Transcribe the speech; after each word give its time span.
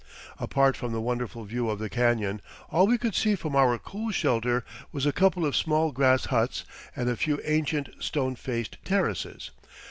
Apart 0.39 0.75
from 0.75 0.93
the 0.93 0.99
wonderful 0.99 1.43
view 1.43 1.69
of 1.69 1.77
the 1.77 1.87
canyon, 1.87 2.41
all 2.71 2.87
we 2.87 2.97
could 2.97 3.13
see 3.13 3.35
from 3.35 3.55
our 3.55 3.77
cool 3.77 4.09
shelter 4.09 4.65
was 4.91 5.05
a 5.05 5.11
couple 5.13 5.45
of 5.45 5.55
small 5.55 5.91
grass 5.91 6.25
huts 6.25 6.65
and 6.95 7.07
a 7.07 7.15
few 7.15 7.39
ancient 7.45 7.87
stone 7.99 8.33
faced 8.35 8.77
terraces. 8.83 9.51